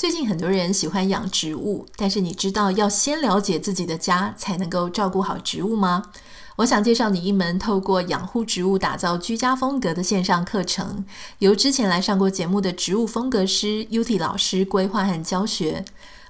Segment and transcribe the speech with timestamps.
[0.00, 6.04] 最近很多人喜欢养植物，但是你知道要先了解自己的家，才能够照顾好植物吗？
[6.56, 11.04] 我想介绍你一门透过养护植物打造居家风格的线上课程，
[11.40, 15.84] 由之前来上过节目的植物风格师 U T 老师规划和教学。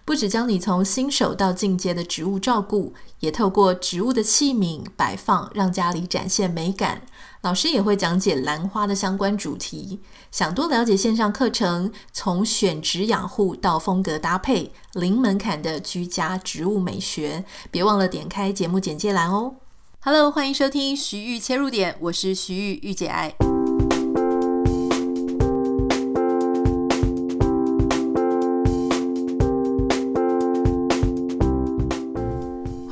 [0.05, 7.03] 不只教你从新手到进阶的植物照顾，也透过植物的器皿摆放，让家里展现美感。
[7.43, 10.01] 老师也会讲解兰花的相关主题。
[10.31, 19.55] 想多了解线上课程，从选植养护到风格搭配，零门槛的居家植物美学，别忘了点开节目简介栏哦。
[20.01, 23.60] Hello，欢迎收听徐玉切入点，我是徐玉玉姐爱。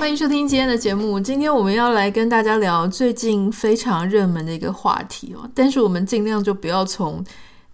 [0.09, 1.19] 欢迎收听今天的节目。
[1.19, 7.23] 今天我们要来跟大家聊最近非常热门的一个话题哦，但是我们尽量就不要从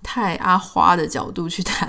[0.04, 1.88] 太阿花的角度去谈。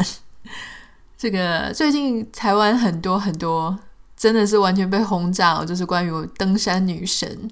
[1.19, 3.77] 这个最近台湾很多很多
[4.17, 7.51] 真的是完全被轰炸哦，就是关于登山女神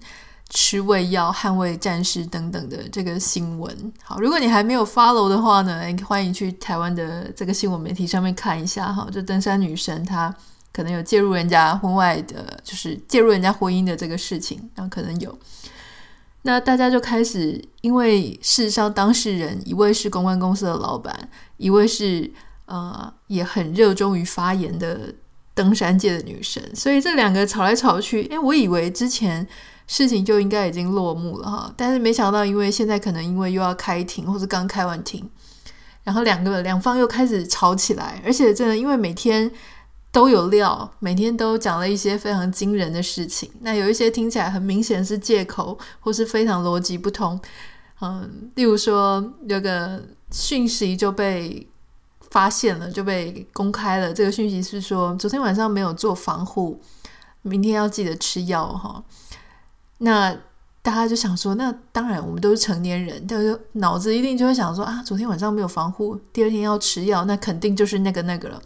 [0.51, 3.92] 吃胃药捍卫战士等等的这个新闻。
[4.05, 10.33] 好，如果你还没有 follow 的话呢，欢迎去台湾的这个新闻媒体上面看一下哈，这登山女神她。
[10.75, 15.39] 可能有介入人家婚外的，就是介入人家婚姻的这个事情，然后可能有，
[16.42, 22.28] 那大家就开始，因为事实上当事人一位是公关公司的老板，一位是
[22.67, 25.14] 呃也很热衷于发言的
[25.55, 29.47] 登山界的女神，所以这两个吵来吵去，诶，我以为之前
[29.86, 35.30] 事情就应该已经落幕了哈，但是没想到，因为现在可能因为又要开庭，或是刚开完庭，
[36.02, 39.48] 然后两个两方又开始吵起来，而且真的因为每天。
[40.15, 43.51] 都有料，每天都讲了一些非常惊人的事情。
[43.62, 47.39] 那有一些听起来很明显是借口，或是非常逻辑不通。
[48.01, 51.67] 嗯，例如说有个讯息就被
[52.31, 54.15] 发现了，就被公开了。
[54.15, 56.81] 这个讯息是说，昨天晚上没有做防护，
[57.42, 59.03] 明天要记得吃药哈。
[59.98, 60.33] 那
[60.81, 68.63] 大家就想说，那当然我们都是成年人，但是脑子一定就会想说啊，昨天晚上没有防护，第二天要吃药，那肯定就是那个那个了。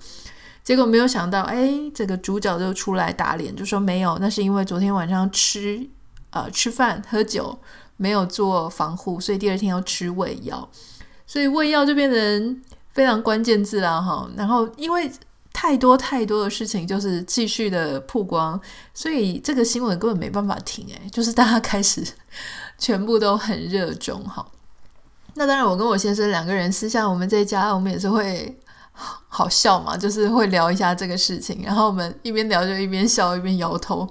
[0.68, 5.88] 结果没有想到，哎，这个主角就出来打脸，就说没有，那是因为昨天晚上吃
[6.28, 7.58] 呃吃饭喝酒
[7.96, 10.68] 没有做防护，所以第二天要吃胃药，
[11.26, 12.62] 所以胃药就变成
[12.92, 14.28] 非常关键字了哈。
[14.36, 15.10] 然后因为
[15.54, 18.60] 太多太多的事情就是继续的曝光，
[18.92, 22.06] 所以这个新闻根本没办法停，哎，就是大家开始
[22.76, 24.46] 全部都很热衷哈。
[25.32, 28.54] 那当然，我跟我先生两个人私下我们在家，我们也是会。
[29.28, 34.08] 好笑嘛，就是会聊一下这个事情，然后我们一边聊就一边笑，一边摇头。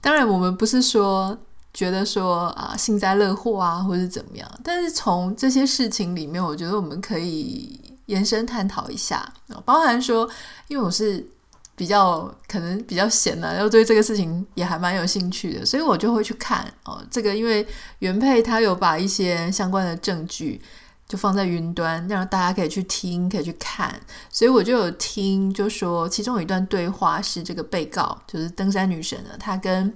[0.00, 1.36] 当然，我们不是说
[1.74, 9.32] 觉得说啊幸灾乐祸啊，或者怎么样，但是从这些事情里面，我觉得我们可以延伸探讨一下，
[9.64, 10.28] 包含说，
[10.68, 11.26] 因为我是
[11.74, 17.02] 比较可能比较闲的，然后对这个事情也还蛮有兴趣的，所以我就会去看哦。
[17.10, 17.66] 这个因为
[17.98, 20.60] 原配他有把一些相关的证据。
[21.08, 23.98] 就放在云端，让大家可以去听，可以去看。
[24.28, 29.90] 所以我就有听，就说其中有一段对话是这个被告，就是登山女神呢，她跟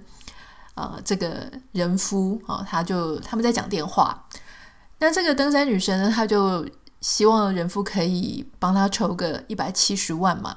[0.74, 4.26] 呃这个人夫啊、哦，就他们在讲电话。
[5.00, 6.66] 那这个登山女神呢，她就
[7.02, 10.56] 希望人夫可以帮她筹个一百七十万嘛。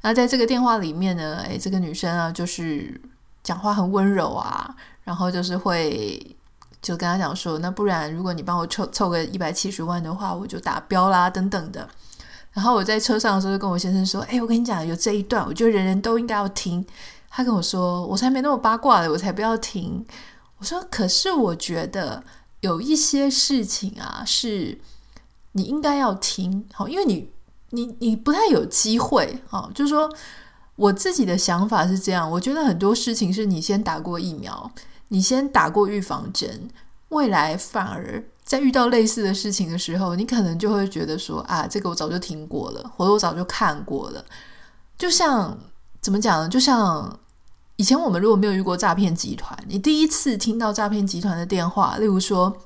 [0.00, 3.00] 那在这个电话里面呢，诶，这个女生啊，就是
[3.44, 4.74] 讲话很温柔啊，
[5.04, 6.36] 然后就是会。
[6.82, 11.88] 就跟他讲说，那不然如果你帮我凑凑个一百七十万的话，我就达标啦，等等的。
[12.52, 16.84] 然后我在车上的时候就跟我先生说，哎，我跟你讲，有这一段，我觉得人人都应该要听。
[17.30, 20.04] 他跟我说，我才没那么八卦的，我才不要听。
[20.58, 22.22] 我说，可是我觉得
[22.60, 24.78] 有一些事情啊，是
[25.52, 27.30] 你应该要听，好，因为你
[27.70, 30.12] 你你不太有机会，好，就是说
[30.76, 34.70] 我自己的想法是这样，我觉得很多事情是你先打过疫苗。
[35.12, 36.70] 你先打过预防针，
[37.10, 44.24] 未来反而在遇到类似的事情的时候，你可能就会觉得说啊，这个我早就听过了，或者我早就看过了。
[44.96, 45.58] 就像
[46.00, 46.48] 怎么讲呢？
[46.48, 47.18] 就像
[47.76, 52.56] 以前我们如果没有遇过诈骗集团，你第一次听到诈骗集团的电话，例如说，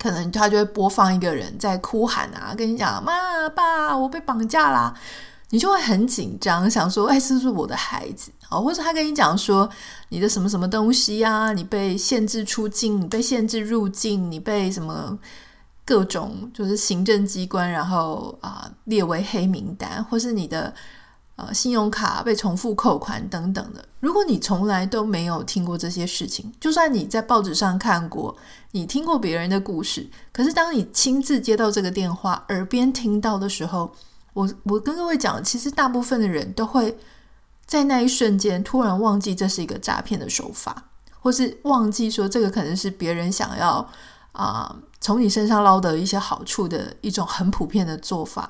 [0.00, 4.92] 可能他就会播放一个人在哭喊啊，跟你讲妈爸，我被绑架啦。
[5.50, 9.68] 你就会很紧张，想说：“哎，是不是我的孩子？”哦，或者他跟你讲说
[10.10, 11.52] ：“你的什么什么东西啊？
[11.52, 15.18] 你被限制出境，你被限制入境，你被什么
[15.84, 20.74] 各种就是行政机关，然后啊、列为黑名单，或是你的
[21.36, 23.84] 呃信用卡被重复扣款等等的。
[24.00, 28.36] 如果你从来都没有听过这些事情，就算你在报纸上看过，
[28.72, 33.90] 你听过别人的故事，可是当你亲自接到这个电话，耳边听到的时候，
[34.38, 36.96] 我我跟各位讲，其实大部分的人都会
[37.66, 40.84] 在那一瞬间突然忘记这是一个诈骗的手法，
[41.18, 43.84] 或是忘记说这个可能是别人想要
[44.30, 48.48] 啊、从你身上捞得一些好处的一种很普遍的做法。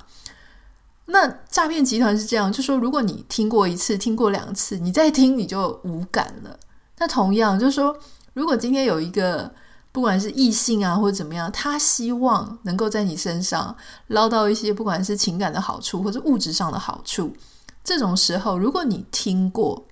[1.07, 6.61] 那诈骗集团是这样，就说如果你听过一次、听过两次，你再听你就无感了。
[6.99, 7.97] 那同样就是说，
[8.35, 9.51] 如果今天有一个
[9.91, 13.77] 不管是异性啊或者怎么样，他希望能够在你身上
[14.09, 17.35] 捞到一些不管是情感的好处或者物质上的好处，
[17.83, 19.85] 这种时候，如果你听过，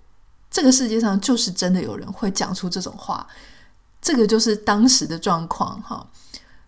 [0.51, 3.27] 这个世界上就是真的有人会讲出这种话，
[4.01, 6.07] 这个就是当时的状况哈。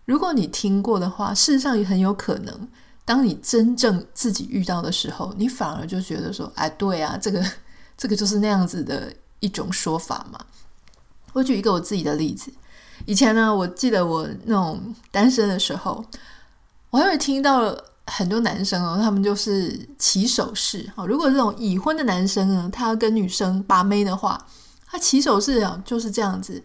[0.05, 2.67] 如果你听过的话，事实上也很有可能。
[3.05, 7.43] 当你真正自己遇到的时候，你反而就觉得说：“哎，对啊，这个
[7.97, 10.39] 这个就是那样子的一种说法嘛。”
[11.33, 12.51] 我举一个我自己的例子，
[13.05, 16.03] 以前呢，我记得我那种单身的时候，
[16.89, 17.75] 我还会听到
[18.07, 20.89] 很多男生哦，他们就是起手式。
[21.07, 24.39] 如果这种已婚的男生呢，他要跟女生把妹的话，
[24.85, 26.63] 他起手式啊就是这样子。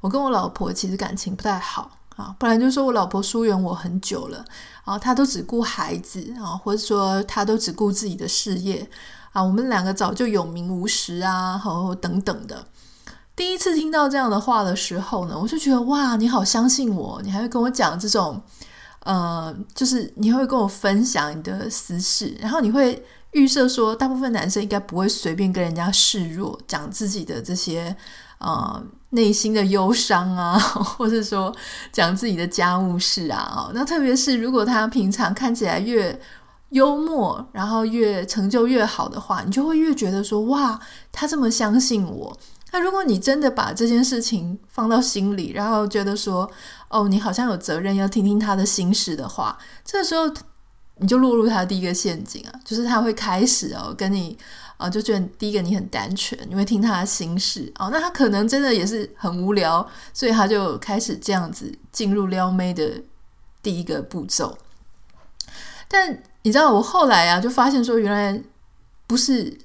[0.00, 1.98] 我跟我老婆其实感情不太好。
[2.16, 4.44] 啊，不然就是说我老婆疏远我很久了，
[4.84, 8.86] 啊，她都只顾孩子啊，或者说她都只顾自己的事业
[9.32, 12.66] 啊，我们两个早就有名无实啊，和等等的。
[13.34, 18.40] 第一次听到这样的话的时候呢，我就觉得哇，你好相信我，你还会跟我讲这种，
[19.00, 27.96] 呃，就是你会跟我分享你的私事，然后你会预设说，大部分男生应该不会随便跟人家示弱，讲自己的这些。
[28.44, 30.58] 呃，内心的忧伤啊，
[30.98, 31.54] 或者说
[31.92, 36.20] 讲自己的家务事啊，那特别是如果他平常看起来越
[36.70, 40.76] 幽默，然后越成就越好的话，你就会越觉得说哇，
[41.12, 42.36] 他这么相信我。
[42.72, 46.50] 那如果你真的把这件事情放到心里，然后觉得说
[46.88, 50.24] 哦，你好像有责任要听听他的心事的话，这时候
[50.96, 54.36] 你就落入他的第一个陷阱啊，就是他会开始哦跟你。
[54.78, 57.88] 啊，就觉得第一个你很单纯，你会听他的心事哦。
[57.92, 63.00] 那他可能真的也是很无聊，所以他就开始这样子进入撩妹的
[63.62, 64.58] 第一个步骤。
[65.86, 68.42] 但你知道，我后来啊就发现说，原来
[69.06, 69.56] 不是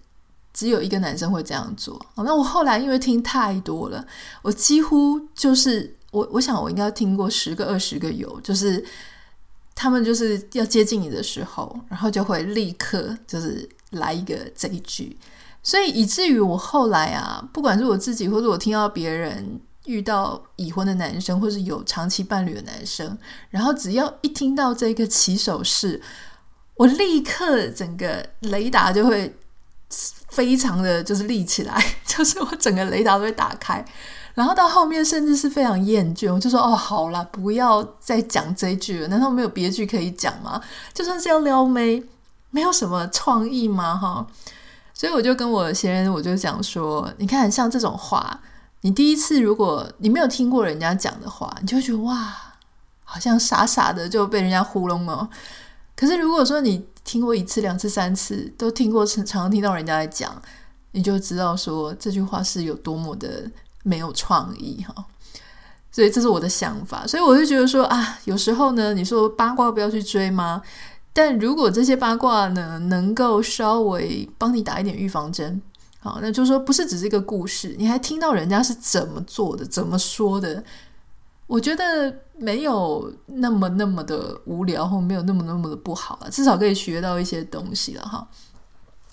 [0.57, 2.03] 只有一个男生会这样做。
[2.15, 4.03] 那我后来因为听太多了，
[4.41, 8.83] 我几乎就是我，我想我应该听过十个、二十个有，就是
[9.75, 13.69] 他们就是要接近你的时候，然后就会立刻就是。
[13.91, 15.17] 来一个这一句，
[15.63, 23.17] 所以以至于我后来啊，不管是我自己，或者我听到别人遇到已婚的男生，或是有长期伴侣的男生，
[23.49, 26.01] 然后只要一听到这个起手式，
[26.75, 29.33] 我立刻整个雷达就会
[30.29, 33.83] 非常的就是立起来， 就是我整个雷达都会打开，
[34.33, 40.61] 然后到后面甚至是非常厌倦，我就说哦，好啦，不要再讲这句了，难道没有别句可以讲吗？
[40.93, 42.03] 就算是要撩妹。
[42.49, 43.95] 没有什么创意吗？
[43.95, 44.25] 哈，
[44.93, 48.39] 所以我就跟我先生，我就讲说，你看像这种话，
[48.81, 52.33] 你第一次如果你没有听过人家讲的话，你就会觉得哇，
[53.03, 55.27] 好像傻傻的就被人家糊弄了。
[55.97, 60.39] 可是如果说你听过一次、两次、三次，都听过，常常听到人家在讲，
[60.91, 63.49] 你就知道说这句话是有多么的
[63.83, 65.03] 没有创意哈。
[65.91, 70.61] 所以这是我的想法，所以我就觉得说啊，有时候呢，你说八卦不要去追吗？
[71.11, 75.59] 但如果这些八卦呢，能够稍微帮你打一点预防针，
[75.99, 80.63] 好，那就是说不是只是一个故事，你还听到人家是怎么做的、怎么说的，
[81.47, 88.27] 我觉得没有那么那么的无聊，或没有那么那么的不好了，至少可以学到一些东西了哈。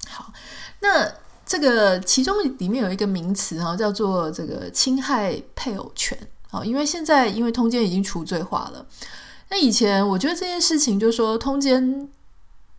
[0.08, 0.32] 好，
[0.80, 1.10] 那
[1.46, 6.18] 这个其中里面有一个名词哈，叫做这个侵害配偶权，
[6.50, 8.84] 啊，因为现在因为通奸已经除罪化了。
[9.50, 12.08] 那以前我觉得这件事情，就是说通奸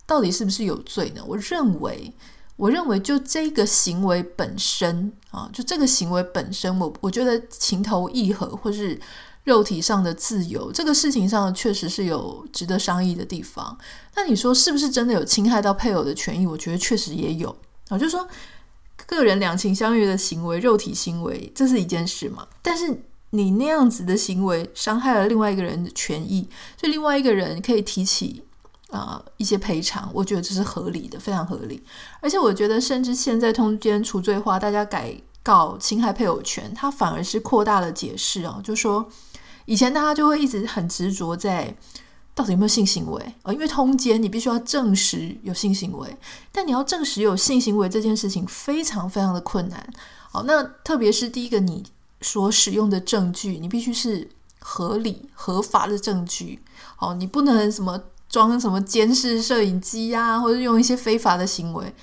[0.06, 1.22] 到底是不是有罪呢？
[1.26, 2.14] 我认为，
[2.58, 9.00] 我认为就这个行为本身啊，就这个行为本身，我我觉得情投意合或是
[9.46, 13.78] 肉体上的自由，这个事情上确实是有值得商议的地方。
[14.16, 16.46] 那你说是不是真的有侵害到配偶的权益？
[16.46, 17.56] 我觉得确实也有
[17.88, 18.28] 啊，就说
[19.06, 23.02] 个人两情相悦的行为，肉体行为，这是一件事嘛，但是。
[23.32, 26.48] 你那样子的行为伤害了另外一个人的权益，
[26.80, 28.42] 所以另外一个人可以提起
[28.92, 31.84] 啊、一些赔偿，我觉得这是合理的，非常合理。
[32.22, 39.06] 而且我觉得，甚至现在通奸除罪化，大家改告侵害配偶权，它反而是扩大了解释哦，就说
[39.66, 41.76] 以前大家就会一直很执着在
[42.34, 46.18] 到底有没有性行为啊、哦，因为通奸你必须要证实有性行为，
[46.52, 49.94] 但你要证实有性行为这件事情非常非常的困难。
[50.32, 51.84] 好，那特别是第一个你。
[52.22, 54.28] 所使用的证据，你必须是
[54.60, 56.60] 合理合法的证据。
[56.98, 61.94] 哦，你不能什么装什么监视摄影机啊，或者用一些非法的行为。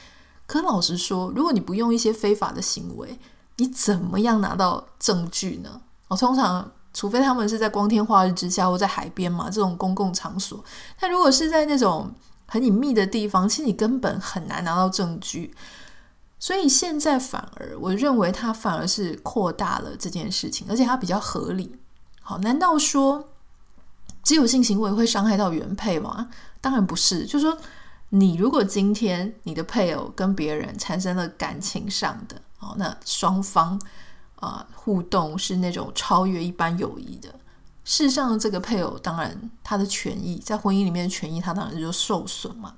[0.46, 3.18] 可老实说，如果你不用一些非法的行为，
[3.56, 5.80] 你怎么样拿到证据呢？
[6.06, 10.62] 我通常，除非他们是在光天化日之下或在海边嘛，这种公共场所。
[11.00, 12.12] 但如果是在那种
[12.46, 15.54] 很隐秘的地方，其实你根本很难拿到证据。
[16.38, 21.76] 所以现在反而，我认为它反而是扩大了这件事情，而且它比较合理。
[22.20, 23.28] 好，难道说
[24.24, 26.28] 只有性行为会伤害到原配吗？
[26.60, 27.24] 当然不是。
[27.24, 27.56] 就是说，
[28.10, 33.80] 你如果今天你的配偶跟别人产生了感情上的，哦，那双方
[34.42, 37.28] 啊、互动是那种超越一般友谊的，
[37.84, 42.74] 事实上，这个配偶当然他的权益在婚姻里面的权益，他当然就受损嘛。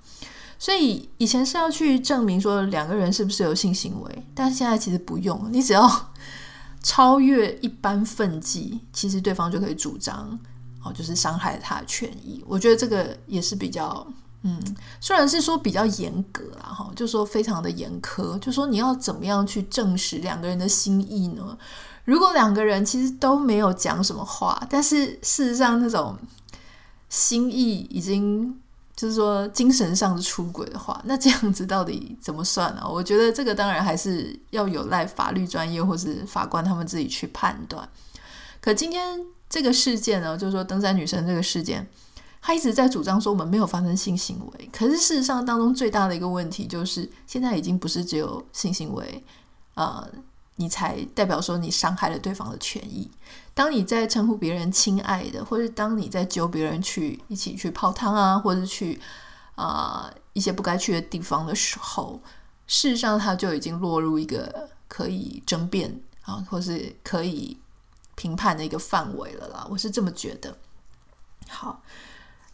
[0.59, 5.91] 所以以前是要去证明说两个人是不是有性行为，但是现在其实不用，你只要
[6.83, 10.39] 超越一般分际，其实对方就可以主张
[10.83, 12.45] 哦，就是伤害他的权益。
[12.47, 14.07] 我觉得这个也是比较，
[14.45, 14.63] 嗯，
[15.01, 21.59] 虽然是说比较严格啦，哈，就说非常的严苛，就说你要怎么样去证实两个人的心意呢？
[22.05, 26.17] 如果两个人其实都没有讲什么话，但是事实上那种
[27.09, 28.57] 心意已经。
[28.97, 37.87] 就是说，精神上的出轨的话，那这样子到底怎么算呢、 我觉得这个当然还是要有赖法律专业或是法官他们自己去判断。
[38.61, 39.21] 可今天
[39.51, 41.85] 这个事件呢，就是说登山女生这个事件，
[42.45, 49.25] 他一直在主张说我们没有发生性行为，可是事实上当中最大的一个问题就是，现在已经不是只有性行为，
[49.73, 50.07] 呃。
[50.57, 53.11] 你才代表说你伤害了对方的权益。
[53.55, 59.01] 当你在称呼别人亲爱的，或者当你在揪别人去一起去泡汤啊，或者去
[59.57, 62.21] 啊、一些不该去的地方的时候，
[62.69, 67.59] 事实上他就已经落入一个可以争辩啊，或是可以
[68.15, 69.67] 评判的一个范围了啦。
[69.69, 70.57] 我是这么觉得。
[71.49, 71.83] 好，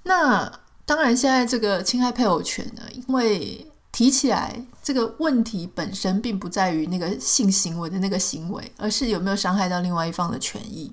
[0.03, 3.67] 那当然现在这个侵害配偶权呢，因为。
[3.93, 10.93] 提起来，这个问题本身并不在于那个性行为的那个行为，而是有没有伤害到另外一方的权益。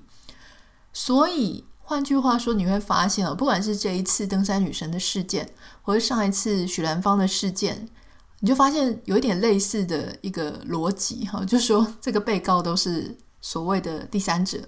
[0.92, 5.48] 所以换句话说，你会发现哦，不管是这一次登山女神的事件，
[5.80, 7.88] 或者上一次许兰芳的事件，
[8.40, 14.58] 你就发现有一点类似的一个逻辑哈，就是说这个被告都是所谓的第三者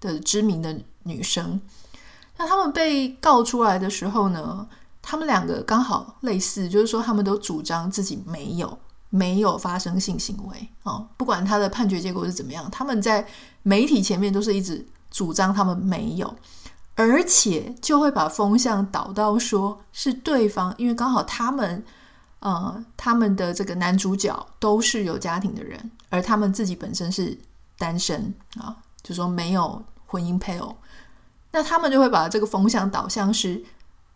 [0.00, 1.60] 的知名的女生，
[2.42, 4.66] 那他们被告出来的时候呢，
[5.00, 8.76] 他们两个刚好类似，就是说他们都主张自己没有
[9.10, 13.24] 没有发生性行为哦，不管他的判决结果是怎么样，他们在
[13.62, 16.34] 媒体前面都是一直主张他们没有，
[16.96, 21.84] 而且就会把风向导到说是对方，因为刚好他们
[22.40, 27.38] 呃他们的这个男主角都是有家庭的人，而他们自己本身是
[27.78, 30.76] 单身啊，就说没有婚姻配偶，
[31.52, 33.64] 那他们就会把这个风向导向是。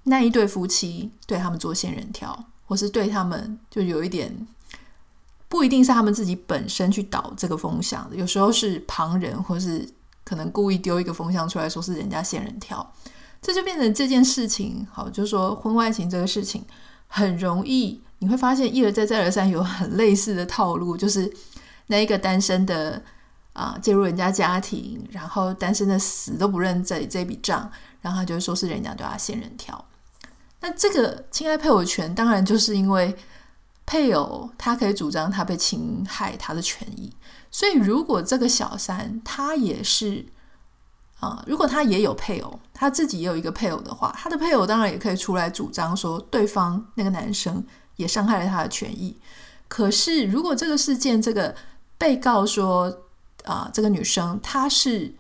[0.09, 4.47] 那一对夫妻对他们做仙人跳，或是对他们就有一点，
[5.49, 9.85] 不一定是他们自己本身去导这个风向的，有时候是旁人，或是
[10.23, 12.89] 可能故意丢一个风向出来说是人家仙人跳，
[13.43, 14.87] 这就变成这件事情。
[14.93, 16.65] 好，就是说婚外情这个事情
[17.09, 21.29] 很容易，你会发现一而再再而三有很类似的套路，就是
[21.89, 23.03] 那一个单身的
[23.57, 27.71] 啊、介入人家家庭，然后单身的死都不认这这笔账，
[28.03, 29.83] 然后他就说是人家对他仙人跳。
[30.61, 33.17] 那这个侵害配偶权，当然就是因为
[33.87, 37.11] 配偶他可以主张他被侵害他的权益，
[37.51, 40.27] 所以如果这个小三他也是
[41.19, 47.65] 啊、如果他也有配偶，他自己也有一个配偶的话，他的配偶当然也可以出来主张说，对方那个男生
[47.97, 49.19] 也伤害了他的权益。
[49.67, 51.55] 可是如果这个事件这个
[51.97, 53.06] 被告说
[53.55, 55.15] 啊、这个女生她是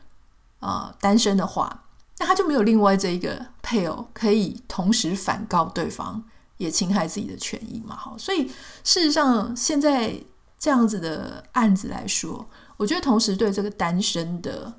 [0.60, 1.84] 啊、呃、单身的话。
[2.18, 6.22] 那她就没有另外这一个配偶可以同时反告对方，
[6.56, 7.94] 也侵害自己的权益嘛？
[7.94, 8.48] 好，所以
[8.82, 10.18] 事实上现在
[10.58, 14.72] 这样子的案子来说，我觉得同时对这个单身的，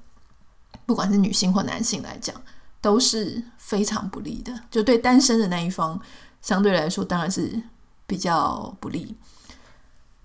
[0.88, 2.36] 不管是女性或男性来讲，
[2.82, 4.52] 都是非常不利的。
[4.72, 6.02] 就对单身的那一方，
[6.42, 7.62] 相对来说当然是
[8.08, 9.16] 比较不利。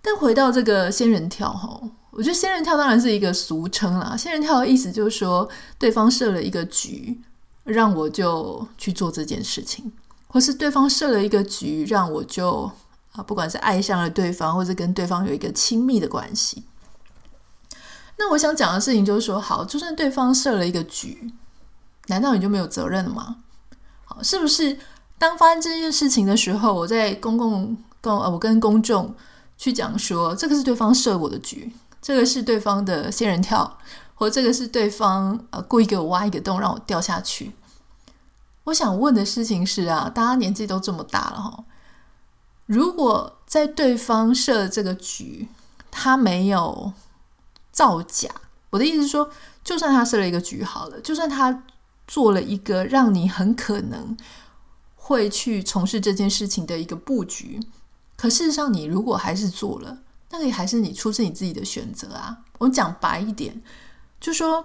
[0.01, 1.79] 但回到这个仙人跳，哈。
[2.13, 4.15] 我觉得仙人跳当然是一个俗称啦。
[4.15, 7.19] 仙人跳的意思就是说，对方设了一个局，
[7.65, 9.91] 让我就去做这件事情，
[10.27, 12.71] 或是对方设了一个局，让我就
[13.13, 16.65] 啊，不管是爱上了对方，或者跟对方有一个亲密的关系。
[18.19, 21.33] 那我想讲的事情就是说，好，就算对方设了一个局，
[22.09, 23.39] 难道你就没有责任了吗？
[24.05, 24.79] 好，是不是
[25.19, 29.15] 当发生这件事情的时候，我在公共公呃，我跟公众
[29.57, 31.73] 去讲说，这个是对方设我的局。
[32.03, 33.79] 这个是对方的仙人跳，
[34.15, 37.53] 或这个是对方呃故意给我挖一个洞让我掉下去。
[38.65, 41.65] 我想问的事情是啊，大家年纪都这么大了哈，
[42.67, 45.49] 如果在对方设这个局，
[45.91, 46.93] 他没有
[47.71, 48.29] 造假，
[48.71, 49.31] 我的意思是说，
[49.65, 51.65] 就算他设了一个局好了，就算他
[52.07, 54.17] 做了一个让你很可能
[54.97, 57.61] 会去从事这件事情的一个布局，
[58.17, 59.99] 可事实上你如果还是做了，
[60.33, 62.39] 那个还是你出自你自己的选择啊。
[62.59, 63.63] 我讲白一点，
[64.21, 64.65] 就说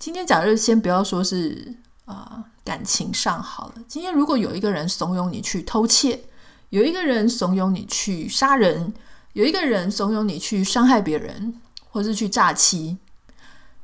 [0.00, 1.76] 今天假设先不要说是
[2.06, 6.24] 啊、呃、感情上好了，今天如果有一个人怂恿你去偷窃，
[6.70, 8.92] 有一个人怂恿你去杀人。
[9.34, 12.98] 有一个人怂恿你去伤害别人，或是去诈欺。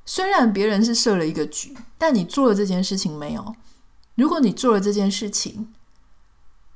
[0.05, 3.57] 虽然别人是设了一个局，但你做了这件事情没有？
[4.17, 5.73] 如果你做了这件事情，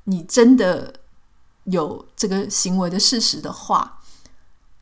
[0.05, 0.95] 你真的
[1.65, 4.01] 有这个行为的事实的话，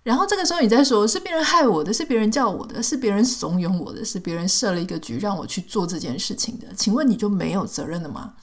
[0.02, 8.34] 然后这个时候你再说是别人害我的，是别人叫我的，是别人怂恿我的，是别人设了一个局让我去做这件事情的，请问你就没有责任了吗？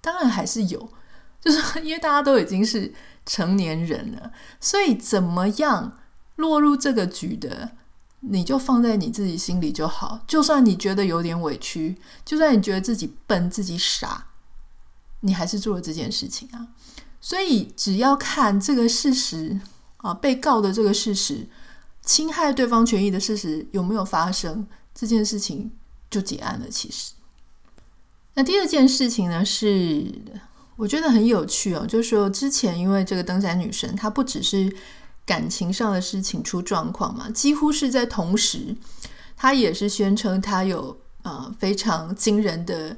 [0.00, 0.88] 当然还是有。
[1.42, 2.92] 就是因为大家都已经是
[3.24, 4.30] 成年人了，
[4.60, 5.96] 所以怎么样
[6.36, 7.70] 落入这个局的，
[8.20, 10.20] 你就放在你自己心里就好。
[10.26, 14.26] 就算你觉得有点委屈，就算你觉得自己笨、自己傻，
[15.20, 16.68] 你还是做了这件事情啊。
[17.22, 19.58] 所以只要看这个事实
[20.02, 21.46] 啊，被告的这个事实，
[22.02, 25.70] 侵害对方权益的事实有没有发生，这件事情
[26.10, 26.68] 就结案了。
[26.68, 27.12] 其实，
[28.34, 30.06] 那第二件事情呢是。
[30.76, 34.74] 我觉得很有趣哦，就是说之前因为这个登山女神，她不只是
[35.26, 38.74] 感情上的事情出状况嘛，几乎是在同时，
[39.36, 42.96] 她也是宣称她有呃非常惊人的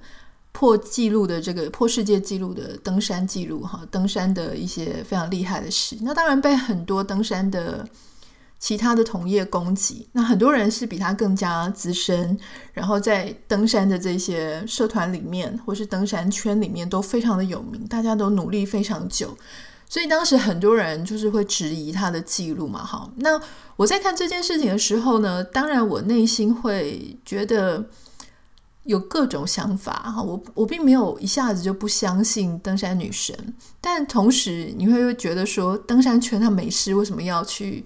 [0.53, 7.87] 破纪录的这个破世界纪录的登山记录哈，登山的一些非常厉害的事，那当然被很多登山的。
[8.63, 12.39] 其他的同业攻击，那很多人是比他更加资深，
[12.73, 19.37] 然后在登山的这些社团里面，或是登山圈里面都非常的有名，大家都努力非常久，
[19.89, 22.85] 所以当时很多人就是会质疑他的记录嘛。
[22.85, 23.31] 好，那
[23.75, 27.85] 我在看这件事情的时候呢，当然我内心会觉得
[28.85, 37.85] 有各种想法哈，我我并没有一下子就不相信登山女神，但同时你会觉得说，登山圈他没事，为什么要去？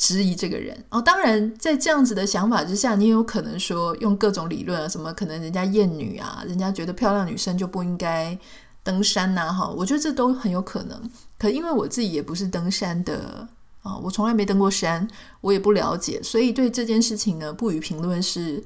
[0.00, 8.38] 质疑这个人哦，当然，在这样子的想法之下，你也有可能说用各种理论啊，什么可能人家厌女啊，人家觉得漂亮女生就不应该
[8.84, 11.10] 登山呐，哈，我觉得这都很有可能。
[11.36, 13.48] 可因为我自己也不是登山的
[13.82, 15.08] 啊，我从来没登过山，
[15.40, 18.62] 我也不了解，所以对这件事情呢，不予评论是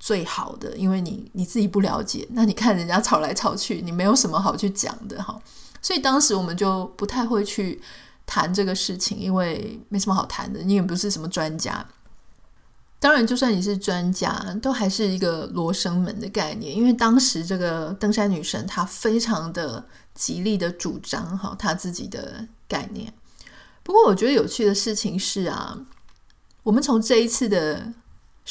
[0.00, 0.76] 最好的。
[0.76, 5.40] 因为你你自己不了解，那你看人家吵来吵去，你没有什么好去讲的哈。
[5.80, 7.80] 所以当时我们就不太会去。
[8.26, 11.84] 谈这个事情，因为没什么好谈的，你也不是什么专家。
[13.00, 14.30] 当然，就算你是专家，
[14.62, 16.72] 都还是一个罗生门的概念。
[16.72, 19.84] 因为当时这个登山女神她非常的
[20.14, 23.12] 极力的主张哈她自己的概念。
[23.82, 25.76] 不过，我觉得有趣的事情是啊，
[26.62, 27.92] 我们从这一次的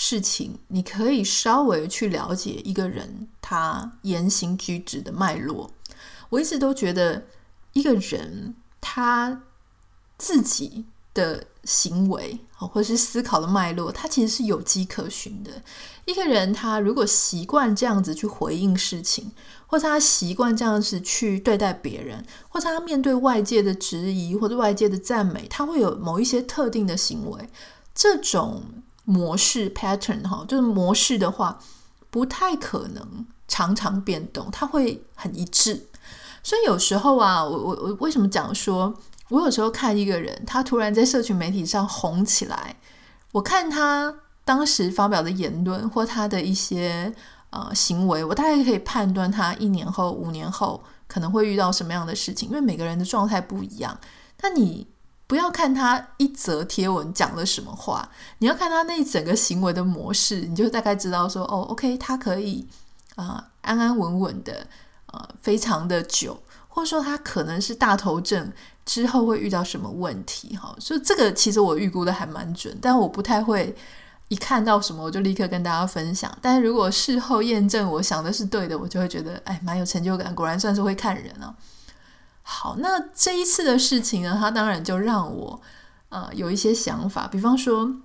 [0.02, 5.72] 事情，你可以稍微去了解一个人他言行举止的脉络。
[6.30, 7.26] 我一直都觉得
[7.74, 9.42] 一个人他。
[10.22, 10.84] 自己
[11.14, 15.64] 的行为，或是思考的脉络，他其实是有迹可循的。
[16.04, 19.32] 一个人，他如果习惯这样子去回应事情，
[19.66, 27.50] 或者他习惯这样子去对待别人，或者他面对外界的质疑或者外界的赞美，他会有某一些特定的行为。
[27.96, 28.62] 这种
[29.10, 31.60] 模式 pattern 哈，就是模式的话，
[32.12, 35.88] 不太可能常常变动，它会很一致。
[36.44, 38.94] 所以有时候啊，我我我为什么讲说？
[39.30, 42.76] 我有时候看一个人，他突然在社群媒体上红起来，
[43.32, 47.14] 我看他当时发表的言论或他的一些
[47.52, 54.00] 呃行为，我大概可以判断他一年后、五年后可能会遇到什么样的事情，因为每个人的状态不一样。
[54.42, 54.88] 那你
[55.30, 62.68] 不要看他一则贴文讲了什么话，你要看他那一整个行为的模式，你就大概知道说，哦，OK，他可以
[63.16, 64.66] 啊、安安稳稳的
[65.14, 68.52] 呃非常的久，或者说他可能是大头症。
[68.86, 70.58] 之后会遇到什么问题？
[70.58, 73.76] 哈，所以这个其实我预估的还蛮准，但我不太会
[74.30, 76.36] 一看到什么我就立刻跟大家分享。
[76.42, 80.34] 但是如果事后验证我想的是对的，我就会觉得哎，蛮有成就感。
[80.34, 81.54] 果然算是会看人啊。
[82.78, 85.62] 那这一次的事情呢，它当然就让我
[86.10, 87.96] 呃有一些想法，比方说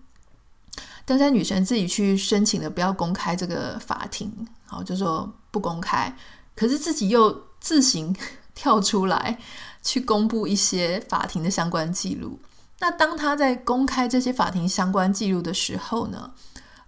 [1.05, 6.17] 登山女神自己去申请的不要公开这个法庭，好，就说不公开，
[6.57, 8.17] 可是自己又自行
[8.55, 9.39] 跳出来。
[9.87, 12.39] 去公布一些法庭的相关记录。
[12.79, 16.33] 那当他在公开这些法庭相关记录的时候呢，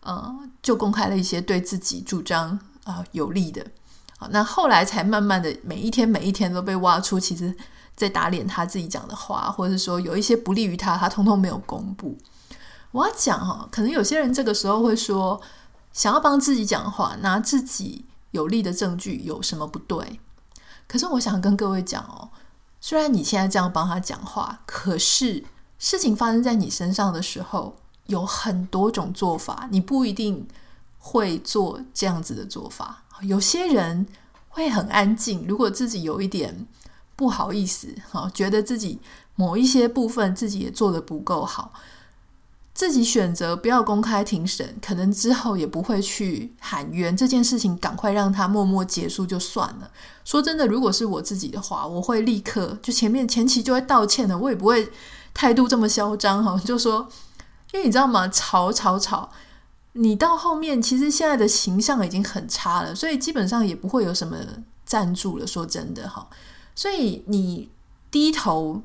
[0.00, 2.52] 呃，就公开了一些对自己主张
[2.84, 3.66] 啊、呃、有利的
[4.18, 7.54] 好，那后来才慢慢的每一天每一天都被挖出，其实
[7.94, 12.16] 在打脸他自己讲的话，或者是说有一些不利于他，他通通没有公布。
[12.92, 15.38] 我要讲哈，可能有些人这个时候会说，
[15.92, 20.18] 想要帮自己讲话，拿自己有利的证据有什么不对？
[20.88, 22.30] 可是我想跟各位讲哦，
[22.80, 25.44] 虽然你现在这样帮他讲话，可是
[25.78, 27.76] 事情发生在你身上的时候，
[28.06, 30.48] 有很多种做法，你不一定
[30.98, 33.02] 会做这样子的做法。
[33.22, 34.06] 有些人
[34.48, 36.66] 会很安静，如果自己有一点
[37.14, 38.98] 不好意思，哈，觉得自己
[39.34, 41.72] 某一些部分自己也做得不够好，
[42.74, 49.90] 自己选择不要公开庭审，可能之后也不会去喊冤，这件事情赶快让他默默结束就算了。
[50.24, 54.90] 说真的，如果是我自己的话，我会立刻就前面前期就会道歉的，我也不会
[55.32, 57.08] 态度这么嚣张哈，就说，
[57.72, 58.28] 因为你知道吗？
[58.28, 59.30] 吵吵吵。
[59.96, 64.36] 你到后面，其实现在的形象已经很差了，所以基本上也不会有什么
[64.84, 65.46] 赞助了。
[65.46, 66.28] 说真的哈，
[66.74, 67.70] 所以你
[68.10, 68.82] 低头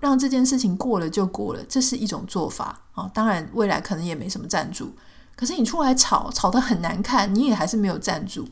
[0.00, 3.10] 让这件事情过了就过了，这是一种做法啊。
[3.14, 4.92] 当然，未来可能也没什么赞助，
[5.36, 8.48] 可是你出来吵吵得很难看，你也还是没有赞助。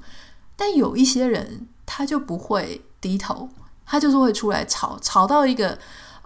[0.56, 3.48] 但有一些人他就不会低头，
[3.84, 5.78] 他就是会出来吵，吵到一个。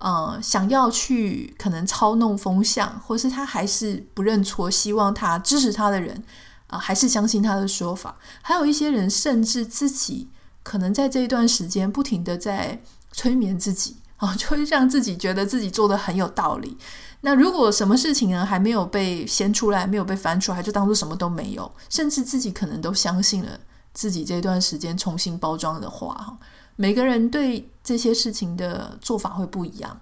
[0.02, 6.20] 呃，想要去可能操弄风向，或是他还是不认错，希望他支持他的人
[6.66, 8.16] 啊、还是相信他的说法。
[8.42, 10.28] 还有一些人，甚至自己
[10.64, 16.76] 可能在这一段时间不停的在催眠自己啊、 就会让自己觉得自己做的很有道理。
[17.20, 23.50] 那如果什么事情呢还没有被掀出来，没有被翻出来，就当做什么都没有，甚至自己可能都相信了
[23.94, 26.36] 自己这段时间重新包装的话哈。
[26.76, 30.00] 每个人对这些事情的做法会不一样，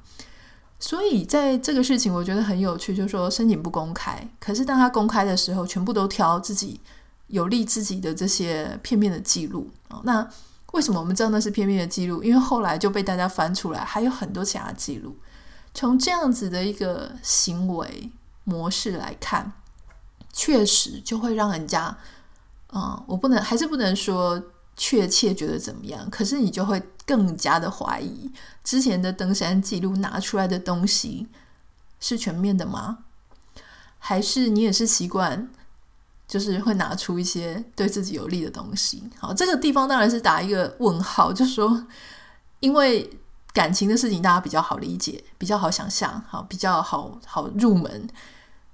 [0.78, 6.80] 所以在这个事情我觉得很有趣，就是说申请不公开，可是当他公开的时候，全部都挑自己
[7.26, 9.70] 有利自己的这些片面的记录。
[10.04, 10.26] 那
[10.72, 12.22] 为什么我们知道那是片面的记录？
[12.22, 15.16] 因为后来就被大家翻出来，还有很多其他记录。
[15.74, 18.11] 从这样子的一个行为
[18.44, 19.52] 模式来看，
[20.33, 21.96] 确实就会让人家，
[22.72, 24.40] 嗯，我不能，还是不能说。
[24.82, 26.08] 确切觉得怎么样？
[26.08, 28.32] 可是你就会更加的怀疑
[28.64, 31.28] 之前的登山记录拿出来的东西
[32.00, 33.00] 是全面的吗？
[33.98, 35.50] 还是你也是习惯，
[36.26, 39.02] 就是会拿出一些对自己有利的东西？
[39.18, 41.86] 好，这个地方当然是打一个问号，就说，
[42.60, 43.10] 因为
[43.52, 48.08] 感情的事情大家比较好理解，比较好想象，好，比较好好入门。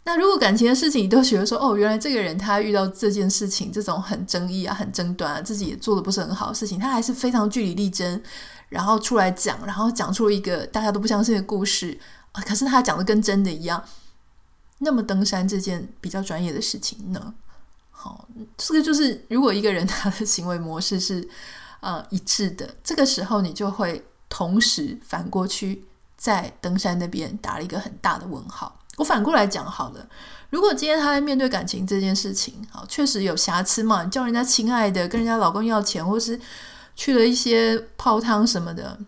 [0.07, 8.23] 那如果感情的事情你都觉得说，哦，原来这个人他遇到这件事情，这种很争议啊、很争端啊，自己也做的不是很好的事情，他还是非常据理力争，
[8.69, 11.99] 然后出来讲，然后讲出一个大家都不相信的故事
[12.31, 12.41] 啊。
[12.43, 13.83] 可是他讲的跟真的一样。
[14.79, 17.35] 那么登山这件比较专业的事情呢？
[17.91, 21.29] 好，这个就是如果一个人他的行为模式是
[21.81, 25.85] 呃一致的，这个时候你就会同时反过去
[26.17, 28.79] 在登山那边打了一个很大的问号。
[28.97, 30.09] 我反过来讲好了，
[30.51, 36.41] 如果今天他在面对感情这件事情，好，确实有瑕疵嘛，你叫人家亲爱的，跟人家老公要钱，或是
[36.95, 38.99] 去了一些泡汤什么的，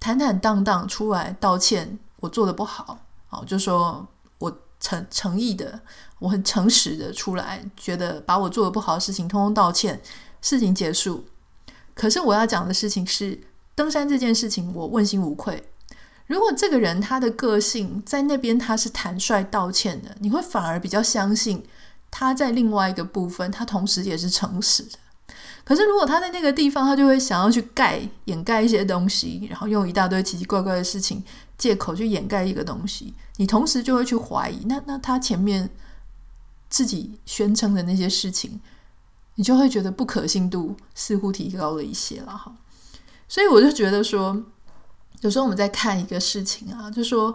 [0.00, 2.98] 坦坦荡荡出来道歉，我做的不好，
[3.28, 4.04] 好，就说
[4.38, 5.80] 我诚诚意的，
[6.18, 10.00] 我很诚实的出来，觉得把我做的不好的事情通通道歉，
[10.42, 11.24] 事情结束。
[11.94, 13.40] 可是我要讲的事情是，
[13.76, 15.62] 登山这件事情，我问心无愧。
[16.28, 21.64] 如果这个人他的个性在那边他是坦率道歉的，你会反而比较相信
[22.10, 24.98] 他在另外一个部分，他同时也是诚实的。
[25.64, 31.24] 可是如果他在那个地方，他就会想要去盖掩盖一些东西，然后用一大堆奇奇怪怪的事情
[31.56, 35.70] 借口去掩盖一个东西，你同时就会去怀疑，那那他前面
[36.68, 38.60] 自己宣称的那些事情，
[39.36, 42.54] 你就会觉得不可信度似乎提高了一些了哈。
[43.26, 44.44] 所以我就觉得说。
[45.22, 47.34] 有时候我们在看一个事情啊，就说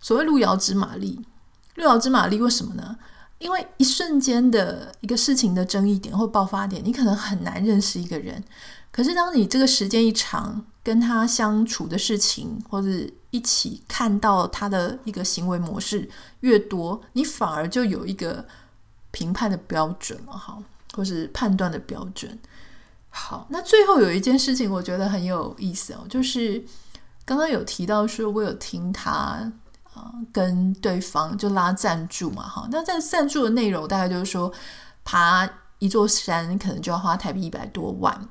[0.00, 1.20] 所谓路遥知马力，
[1.74, 2.96] 路遥知马力为什么呢？
[3.38, 8.44] 因为一瞬间的一个事情的争议点或爆发点，你可能很难认识一个人。
[8.92, 12.88] 可是当你这个时间一长，跟他相处的事情或者
[13.30, 16.08] 一起看到他的一个行为模式
[16.40, 18.46] 越多，你反而就有一个
[19.10, 20.62] 评判的标准了哈，
[20.94, 22.38] 或是判断的标准。
[23.08, 26.62] 好，那最后有一件事情我觉得很有意思哦，就是。
[27.30, 29.52] 刚刚有提到说，我有听他
[29.94, 34.52] 啊、跟对方就拉赞助嘛，哈，那这赞助的内容大概就是说，
[35.04, 38.28] 爬一座山可能就要花台币一百多万，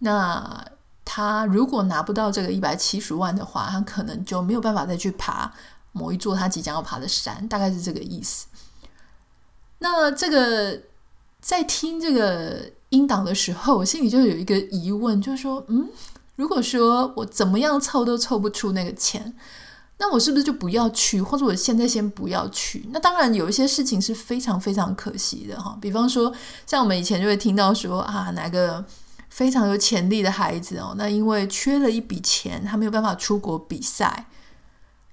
[0.00, 0.64] 那
[1.04, 5.52] 他如果拿不到这个一百七十万的话，他可能就没有办法再去爬
[5.92, 8.48] 某一座他即将要爬的山，大概是这个意思。
[9.78, 10.82] 那这个
[11.40, 15.88] 在听这个音档的时候，我心里就有一个疑问，就是说，嗯，
[16.42, 19.32] 如果说我怎么样凑都凑不出那个钱，
[19.98, 22.84] 那我是不是就不要去，或者我现在先不要去？
[22.90, 26.32] 那当然有一些事情是非常非常可惜的哈，比方说，
[26.66, 28.84] 像我们以前就会听到说啊，哪个
[29.28, 34.26] 非常有潜力的孩子哦，那因为缺了一笔钱，他没有办法出国比赛。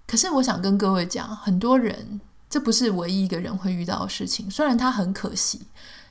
[0.08, 5.62] 可是我想跟各位讲，很多人这不是唯一一个人会遇到的事情，虽然他很可惜。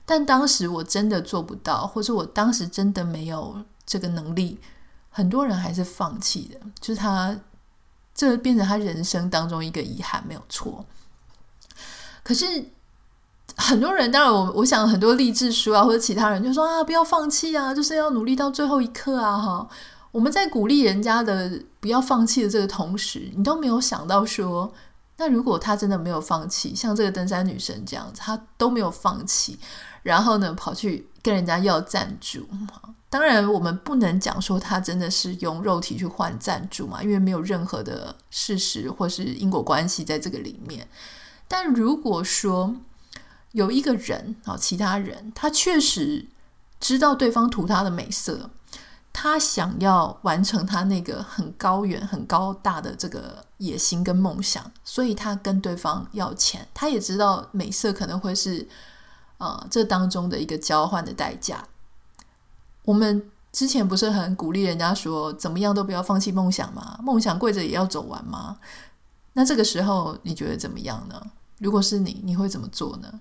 [0.07, 4.59] 但当时我真的做不到，或者我当时真的没有这个能力，
[5.19, 7.37] 很多人还是放弃的，就是他
[8.15, 10.87] 这变成他人生当中一个遗憾，没有错。
[12.23, 12.71] 可是
[13.57, 19.69] 很多人，当然我我想很多励志书啊，或者其他人就说啊，不要放弃啊，就是要努力到最后一刻啊，哈。
[20.13, 24.73] 我们在鼓励人家的不要放弃的这个同时，你都没有想到说，
[25.17, 29.59] 那如果他真的没有放弃，像这个登山女神这样子，他都没有放弃。
[30.05, 32.49] 然后呢，跑去跟人家要赞助。
[33.11, 40.87] 当然，我们不能讲说他真的是用肉体去换赞助嘛，因为没有任何的事实或是因果关系在这个里面。
[41.47, 42.77] 但如果说
[43.53, 46.27] 有一个人啊，其他人他确实
[46.79, 48.51] 知道对方图他的美色，
[49.13, 56.69] 他想要完成他那个很高远、很高大的这个野心跟梦想，所以他跟对方要钱。
[56.75, 58.69] 他也知道美色可能会是。
[59.41, 61.65] 呃，这当中的一个交换的代价，
[62.89, 66.99] 我们之前不是很鼓励人家说，怎么样都不要放弃梦想吗？
[67.03, 68.57] 梦想跪着也要走完吗？
[69.35, 71.21] 那这个时候你觉得怎么样呢？
[71.59, 73.21] 如果是你，你会怎么做呢？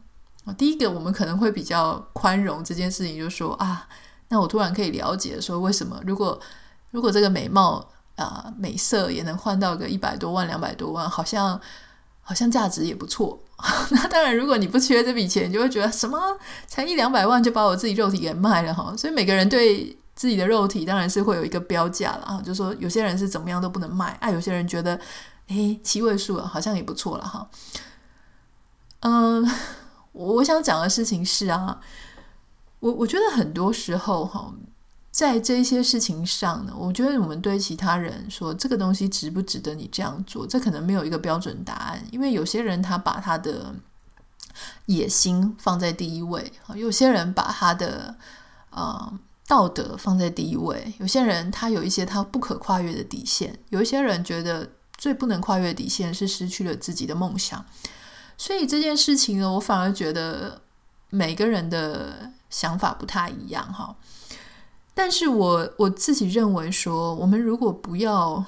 [0.58, 3.86] 第一个，我们可能会比较宽容这件事情，就说啊，
[4.30, 6.39] 那我突然可以了解说，为什么如果
[6.91, 11.60] 如果这个美貌啊、美色也能换到个一百多万、两百多万，好像
[12.27, 13.39] 好像价值也不错。
[13.89, 16.19] 那当然，如果你不缺这笔钱，你就会觉得什么
[16.67, 18.93] 才一两百万就把我自己肉体给卖了哈。
[18.97, 24.99] 所以每个人对自己的肉体当然是会有一个标价了啊，就说有些人是怎么样都不能卖，哎，有些人觉得
[25.47, 27.49] 诶七位数好像也不错了哈。
[28.99, 29.49] 嗯，
[30.11, 31.79] 我想讲的事情是啊，
[32.81, 34.53] 我我觉得很多时候哈。
[35.17, 41.99] 在这些事情上呢，我觉得我们对其他人说这个东西值不值得你这样做，这可能没有一个标准答案。
[42.12, 43.73] 因为有些人他把他的
[44.86, 48.15] 野心放在第一位，有些人把他的
[48.69, 49.12] 呃
[49.47, 57.65] 道德放在第一位，有些人他有一些他不可跨越的底线，有一些人觉得最不能跨越底线是失去了自己的梦想。
[58.38, 60.62] 所以这件事情呢，我反而觉得
[61.10, 63.95] 每个人的想法不太一样哈。
[64.97, 68.43] 但是我我自己认为说，我们如果不要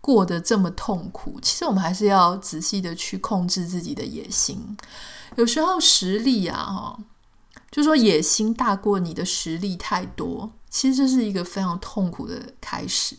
[0.00, 4.74] 过得这么痛苦，其实我们还是要仔细的去控制自己的野心。
[5.36, 6.98] 有时候实力啊，哈，
[7.70, 13.14] 就说野心大过你的实力太多，其实这是一个非常痛苦的开始。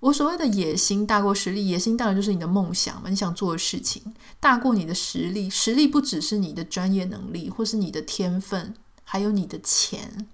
[0.00, 4.02] 我所谓的野心大过实力，野心当然就是你的梦想嘛，你想做的事情
[4.40, 5.50] 大过你的实力。
[5.50, 10.26] 实力不只是你的专业能力，或是你的天分，还有你的钱。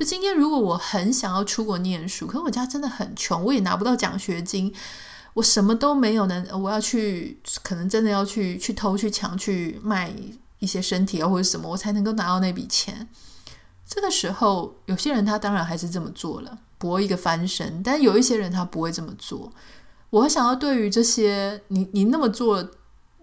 [0.00, 4.72] 就今天，如果我很想要出国念书，可是我家真的很穷，我也拿不到奖学金，
[5.34, 6.42] 我什么都没有呢。
[6.58, 10.10] 我要去，可能真的要去去偷去抢去卖
[10.58, 13.06] 一些身体啊，或者什么，我才能够拿到那笔钱。
[13.86, 17.82] 这个时候，有些人他当然还是这么做了，搏一个翻身。
[17.82, 19.52] 但有一些人他不会这么做。
[20.08, 22.66] 我想要对于这些，你你那么做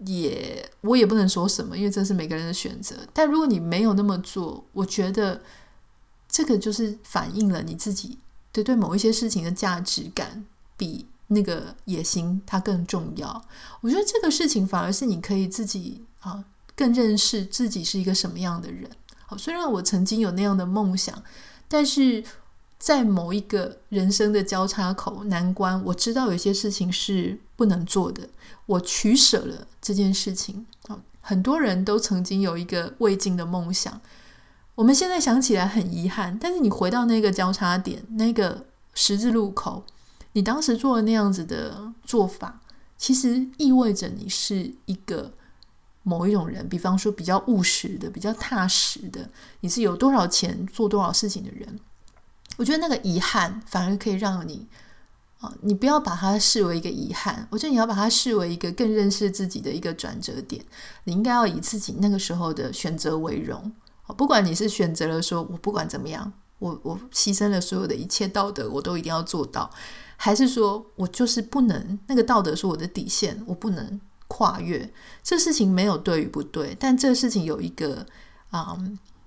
[0.06, 2.94] 也，我也不能说什么，因为这是每个人的选择。
[3.12, 5.40] 但如果你没有那么做，我觉得。
[6.28, 8.18] 这个就是反映了你自己
[8.52, 10.44] 对对某一些事情的价值感
[10.76, 13.44] 比那个野心它更重要。
[13.80, 16.44] 我觉得这个事情反而是你可以自己啊
[16.76, 18.90] 更认识自己是一个什么样的人。
[19.26, 21.22] 好，虽然我曾经有那样的梦想，
[21.66, 22.24] 但是
[22.78, 28.28] 在某一个人生的交叉口难关，我知道有些事情是不能做的，
[28.66, 30.66] 我取舍了这件事情。
[30.86, 34.00] 啊，很多人都曾经有一个未尽的梦想。
[34.78, 38.64] 我们现在想起来很遗憾，但是你回到那个交叉点，那个
[38.94, 39.84] 十字路口，
[40.34, 42.60] 你当时做了那样子的做法，
[42.96, 45.32] 其实意味着你是一个
[46.04, 49.28] 某一种人，比方说比较务实的、比较踏实的，
[49.62, 51.80] 你是有多少钱做多少事情的人。
[52.56, 54.68] 我觉得那个遗憾反而可以让你
[55.40, 60.64] 啊，你不要把它视为一个遗憾，我觉得你要把它视为一个更认识自己的一个转折点。
[61.02, 63.72] 你应该要以自己那个时候的选择为荣。
[64.14, 69.70] 不管你是选择了说，我不管怎么样，我我牺牲了所有的一切道德，我都一定要做到，
[70.16, 74.90] 还是说我就是不能，那个道德是我的底线，我不能跨越。
[75.22, 78.06] 这事情没有对与不对，但这事情有一个
[78.50, 78.76] 啊、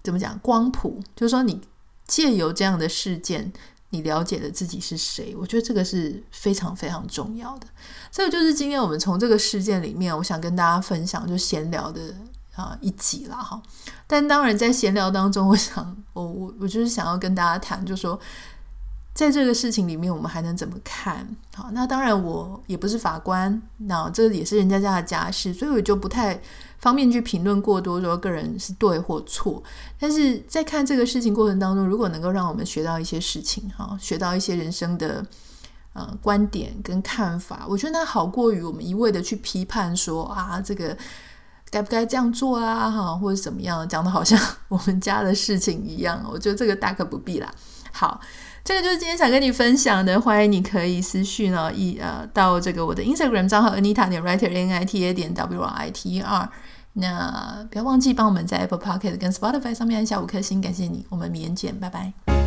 [0.03, 1.61] 怎么讲光谱，就是说你
[2.07, 3.53] 借由这样的事件，
[3.91, 5.35] 你了解了自己是谁。
[5.37, 7.67] 我觉得这个是非常非常重要的。
[8.11, 12.15] 这个就是今天我们从这个事件里面，我想跟大家分享就闲聊的
[12.55, 13.61] 啊一集啦哈。
[14.07, 18.19] 但当然在闲聊当中，我想 我我我就是想要跟大家谈，就说。
[19.13, 21.27] 在这个事情里面，我们还能怎么看？
[21.53, 26.41] 好，那当然我也不是法官，那这也是人家家的家事，所以我就不太
[26.79, 29.61] 方便去评论过多，说个人是对或错。
[29.99, 35.23] 但是在看这个事情过程当中，如果能够让我们学到一些事情，哈，学到一些人生的
[35.91, 40.97] 呃观点跟看法，我觉得那好过于我们一味的去批判说啊，这个
[41.71, 46.23] 该不该这样做啊，哈，或者怎么样，讲的好像 我们家的事情一样。
[46.31, 47.51] 我觉得这个大可不必啦。
[47.91, 48.21] 好。
[48.63, 56.21] 这个就是今天想跟你分享的，欢迎你可以私讯呢，一呃到这个我的 Instagram 账号 Anita 点 Writer N I T A 点 W R I T E
[56.21, 56.47] R，
[56.93, 62.40] 那不要忘记帮我们在 Apple Podcast 跟 Spotify 上面按下五颗星，感谢你，我们明天见，拜拜。